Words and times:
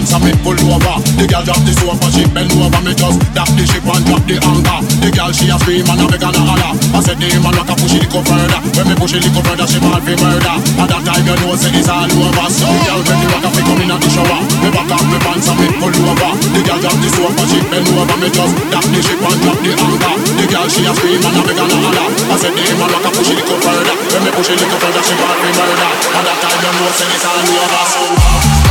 dance 0.00 0.16
and 0.16 0.24
me 0.24 0.32
pull 0.40 0.56
over. 0.56 0.96
The 1.20 1.28
girl 1.28 1.44
drop 1.44 1.60
the 1.68 1.72
sofa, 1.76 2.08
she 2.08 2.24
bend 2.32 2.48
over. 2.56 2.80
Me 2.80 2.96
just 2.96 3.20
drop 3.36 3.48
the 3.52 3.64
ship 3.68 3.84
and 3.84 4.04
drop 4.08 4.24
the 4.24 4.36
anchor. 4.40 4.78
The 5.04 5.08
girl 5.12 5.30
she 5.32 5.52
a 5.52 5.56
scream 5.60 5.84
and 5.84 6.00
a 6.00 6.06
beg 6.08 6.24
and 6.24 6.40
holler. 6.40 6.72
I 6.96 7.00
said 7.04 7.20
the 7.20 7.28
man 7.36 7.52
like 7.52 7.68
a 7.68 7.74
push 7.76 7.96
it 8.00 8.08
go 8.08 8.24
further. 8.24 8.60
When 8.72 8.86
me 8.88 8.94
push 8.96 9.12
it 9.12 9.28
go 9.28 9.40
further, 9.44 9.68
she 9.68 9.76
fall 9.76 10.00
for 10.00 10.16
murder. 10.16 10.56
At 10.80 10.88
that 10.88 11.02
time 11.04 11.24
you 11.28 11.36
know 11.36 11.52
say 11.60 11.72
it's 11.76 11.90
all 11.92 12.08
over. 12.08 12.48
So 12.48 12.64
the 12.64 12.80
girl 12.88 13.00
when 13.04 13.18
the 13.20 13.26
rock 13.28 13.44
a 13.44 13.50
come 13.60 13.82
in 13.84 13.92
at 13.92 14.00
the 14.00 14.08
shower. 14.08 14.40
Me 14.64 14.68
back 14.72 14.88
up 14.88 15.04
me 15.04 15.18
pants 15.20 15.48
and 15.52 15.58
me 15.60 15.68
pull 15.76 15.92
over. 15.92 16.32
The 16.32 16.60
girl 16.64 16.80
drop 16.80 16.96
the 16.96 17.08
sofa, 17.12 17.42
she 17.44 17.58
bend 17.68 17.88
over. 17.92 18.16
Me 18.16 18.28
just 18.32 18.54
drop 18.72 18.86
the 18.88 19.00
ship 19.04 19.20
and 19.20 19.38
drop 19.44 19.58
the 19.60 19.72
anchor. 19.76 20.14
The 20.40 20.44
girl 20.48 20.66
she 20.72 20.80
a 20.88 20.92
scream 20.96 21.20
and 21.20 21.36
a 21.36 21.42
beg 21.44 21.60
and 21.60 21.72
holler. 21.76 22.08
I 22.08 22.34
said 22.40 22.56
the 22.56 22.64
man 22.80 22.88
like 22.88 23.04
a 23.04 23.10
push 23.12 23.30
it 23.36 23.44
go 23.44 23.54
further. 23.60 23.96
When 24.16 24.20
me 24.24 24.30
push 24.32 24.48
it 24.48 24.64
go 24.64 24.76
further, 24.80 25.02
she 25.04 25.14
fall 25.20 25.36
for 25.36 25.52
murder. 25.60 25.92
At 26.16 26.22
that 26.24 26.36
time 26.40 26.60
you 26.64 26.72
know 26.72 26.88
say 26.96 27.08
it's 27.12 27.26
all 27.28 27.36
over. 27.36 27.84
So 27.92 28.69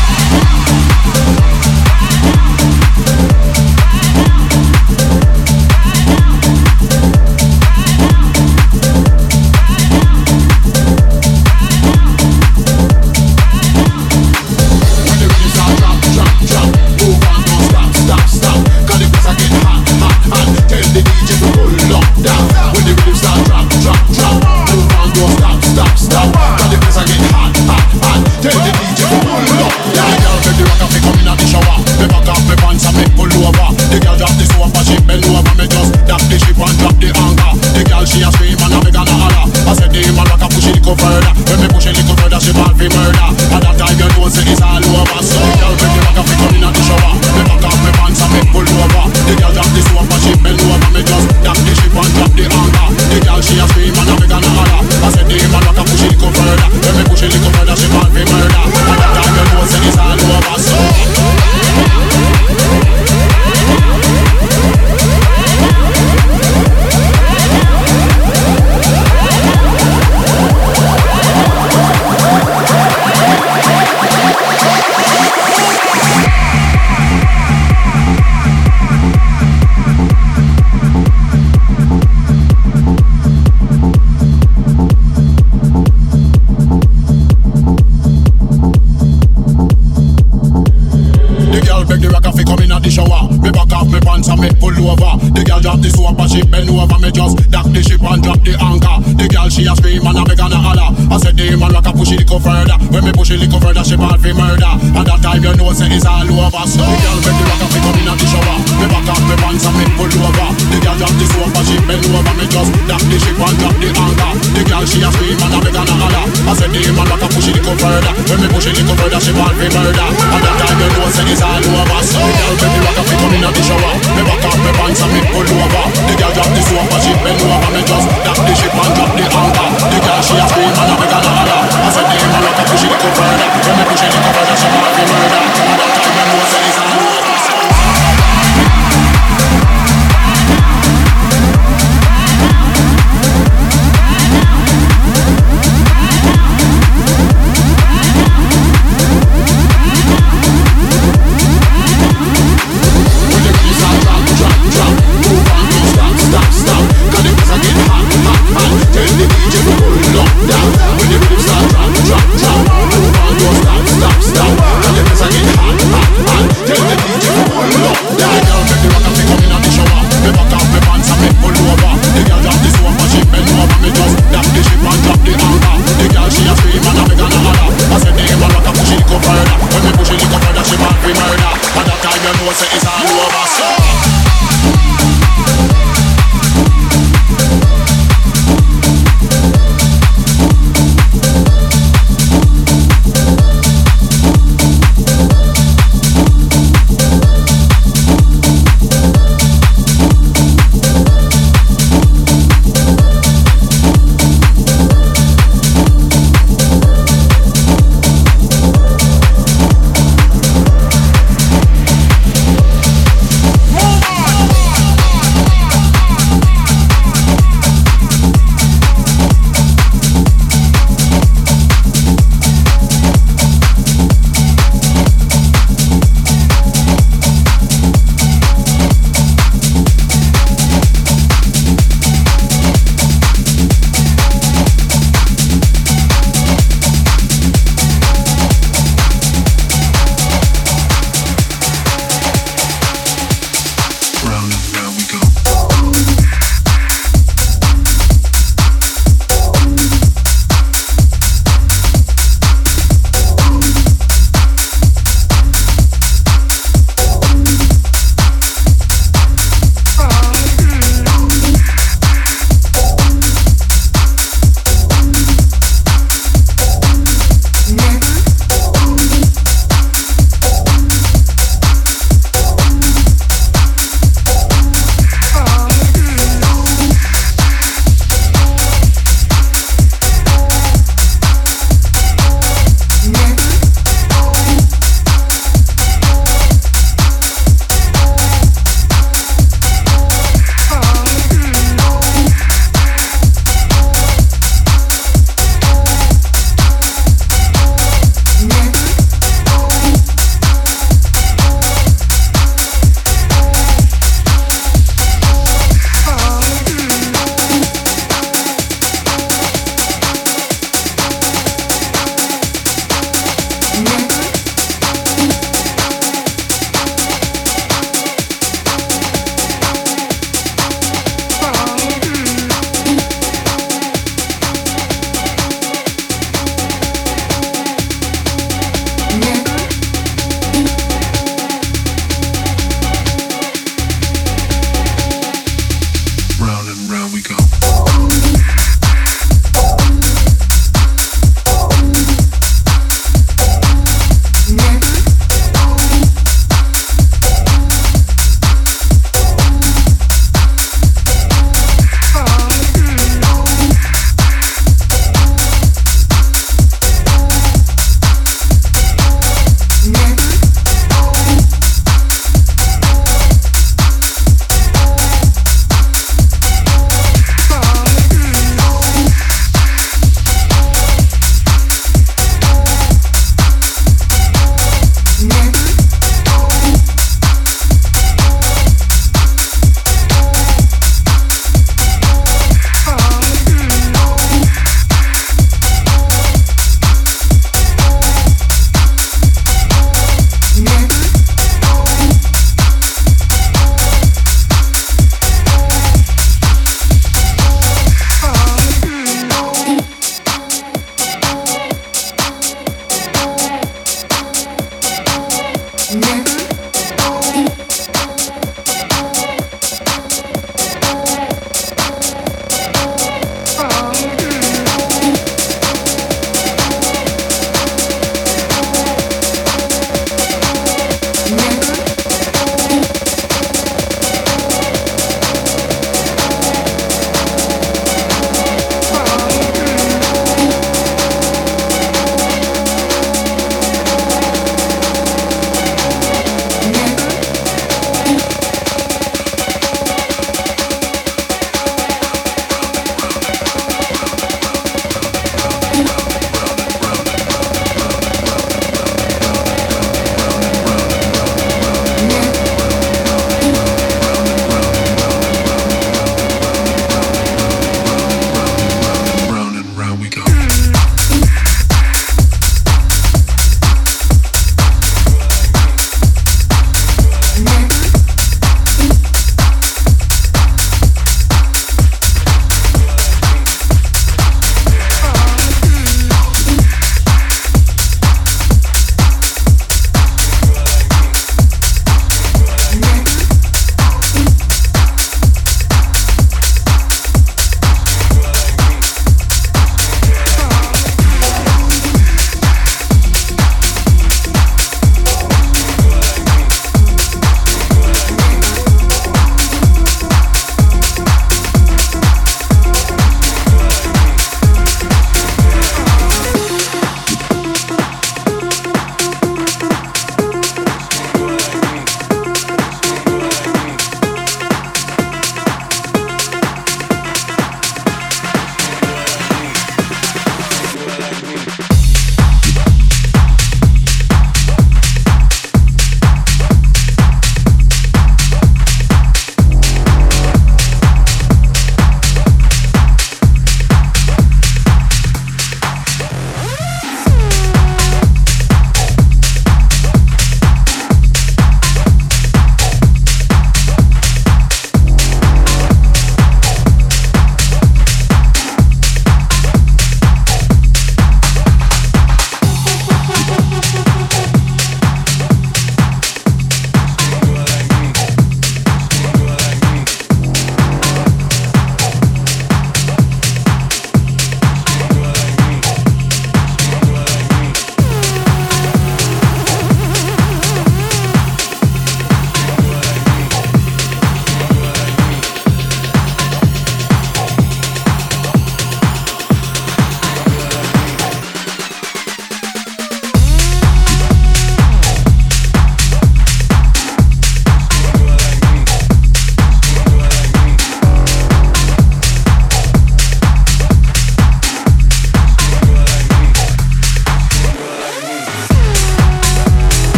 answer 94.19 94.35
me 94.35 94.51
pull 94.59 94.75
over. 94.75 95.15
The 95.31 95.47
girl 95.47 95.63
drop 95.63 95.79
the 95.79 95.87
soap 95.87 96.19
and 96.19 96.27
she 96.27 96.43
bend 96.43 96.67
over 96.67 96.99
me 96.99 97.07
just 97.07 97.39
dock 97.47 97.67
the 97.71 97.79
ship 97.79 98.03
and 98.03 98.19
drop 98.19 98.43
the 98.43 98.51
anchor. 98.59 98.99
The 99.15 99.25
girl 99.31 99.47
she 99.47 99.63
a 99.63 99.71
scream 99.79 100.03
and 100.03 100.19
a 100.19 100.23
beg 100.27 100.43
and 100.43 100.51
holler. 100.59 100.91
I 101.07 101.15
said 101.15 101.39
the 101.39 101.55
man 101.55 101.71
rock 101.71 101.87
a 101.87 101.91
push 101.95 102.11
it 102.11 102.27
little 102.27 102.43
further. 102.43 102.75
When 102.91 103.07
me 103.07 103.11
push 103.15 103.31
it 103.31 103.39
little 103.39 103.63
further, 103.63 103.83
she 103.87 103.95
ball 103.95 104.19
for 104.19 104.33
murder. 104.35 104.71
And 104.75 105.07
that 105.07 105.23
time 105.23 105.39
you 105.39 105.55
know 105.55 105.71
say 105.71 105.87
it's 105.87 106.03
all 106.03 106.27
over. 106.27 106.63
So 106.67 106.83
the 106.83 106.97
girl 106.99 107.19
make 107.23 107.37
the 107.39 107.45
rock 107.47 107.63
up, 107.63 107.71
come 107.71 107.95
in 107.95 108.11
at 108.11 108.17
the 108.19 108.27
shower. 108.27 108.57
Me 108.59 108.85
back 108.91 109.07
up 109.07 109.21
me 109.23 109.35
pants 109.39 109.63
and 109.63 109.75
me 109.79 109.85
pull 109.95 110.11
over. 110.11 110.49
The 110.67 110.77
girl 110.83 110.97
drop 110.99 111.13
the 111.15 111.25
soap 111.31 111.55
and 111.55 111.65
she 111.65 111.75
bend 111.87 112.03
over 112.11 112.35
me 112.35 112.45
just 112.51 112.71
dock 112.91 113.03
the 113.07 113.17
ship 113.23 113.39
and 113.39 113.55
drop 113.55 113.75
the 113.79 113.89
anchor. 113.95 114.31
The 114.51 114.61
girl 114.67 114.83
she 114.83 114.99
a 114.99 115.09
scream 115.15 115.39
and 115.39 115.55
a 115.55 115.59
beg 115.63 115.79
and 115.79 115.91
holler. 115.95 116.25
I 116.27 116.51
said 116.59 116.69
the 116.75 116.81
man 116.91 117.07
rock 117.07 117.23
a 117.23 117.27
push 117.31 117.47
it 117.47 117.55
little 117.55 117.77
further. 117.79 118.13
When 118.27 118.39
me 118.43 118.47
push 118.51 118.67
it 118.67 118.75
little 118.75 118.95
further, 118.99 119.19
she 119.23 119.31
ball 119.31 119.53
for 119.55 119.69
murder. 119.71 120.07
And 120.11 120.41
that 120.43 120.55
time 120.59 120.75
you 120.75 120.89
know 120.91 121.07
say 121.07 121.23
it's 121.31 121.39
all 121.39 121.63
over. 121.63 121.99
So 122.03 122.19
the 122.19 122.35
girl 122.35 122.53
make 122.59 122.73
the 122.75 122.79
rock 122.83 122.99
up, 122.99 123.07
come 123.07 123.31
in 123.31 123.47
at 123.47 123.53
the 123.55 123.63
shower. 123.63 124.08
Me 124.15 124.21
back 124.25 124.43
up 124.45 124.57
me 124.59 124.71
pants 124.73 125.01
and 125.03 125.11
me 125.13 125.21
pull 125.29 125.45
over. 125.45 125.85
The 126.09 126.13
girl 126.17 126.31
drop 126.33 126.49
the 126.49 126.61
sofa, 126.63 126.97
she 127.03 127.13
bend 127.21 127.41
over. 127.43 127.69
Me 127.73 127.81
just 127.85 128.07
drop 128.25 128.39
the 128.41 128.53
ship 128.55 128.73
and 128.73 128.93
drop 128.95 129.11
the 129.13 129.25
anchor. 129.29 129.67
The 129.89 129.99
girl 129.99 130.21
she 130.25 130.35
a 130.37 130.45
scream 130.49 130.73
and 130.73 130.89
a 130.89 130.95
beg 130.97 131.13
and 131.13 131.25
a 131.25 131.31
holler. 131.33 131.61
I 131.69 131.89
said, 131.93 132.07
damn, 132.09 132.33
I 132.33 132.39
look 132.43 132.59
up, 132.59 132.65
push 132.69 132.83
it 132.83 132.89
a 132.89 132.97
little 132.97 133.11
further. 133.13 133.47
When 133.49 133.75
me 133.77 133.83
push 133.89 134.03
it 134.03 134.09
a 134.09 134.17
little 134.17 134.33
further, 134.33 134.55
she 134.57 134.67
want 134.69 134.93
to 134.97 135.03
murder 135.09 135.41
At 135.41 135.77
that 135.77 135.91
time, 135.97 136.13
me 136.15 136.23
know 136.29 136.43
say 136.49 136.63
it's 136.69 136.77
a 136.79 137.08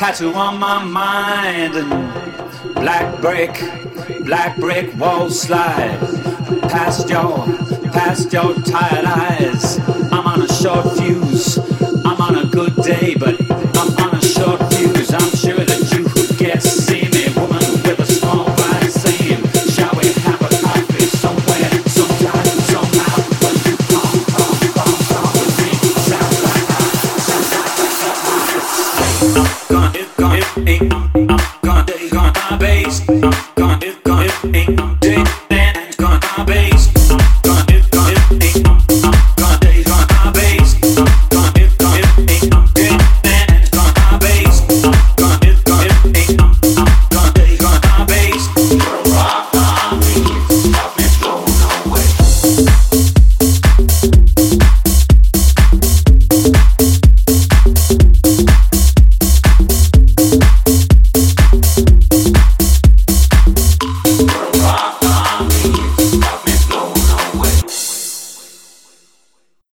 tattoo 0.00 0.32
on 0.32 0.58
my 0.58 0.82
mind 0.82 1.76
and 1.76 2.74
black 2.74 3.20
brick, 3.20 3.52
black 4.24 4.56
brick 4.56 4.96
wall 4.96 5.28
slide 5.28 5.98
past 6.70 7.10
your, 7.10 7.44
past 7.92 8.32
your 8.32 8.54
tired 8.62 9.04
eyes. 9.04 9.29